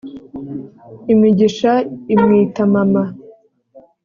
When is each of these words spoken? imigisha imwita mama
imigisha 1.13 1.71
imwita 2.13 2.61
mama 2.73 3.03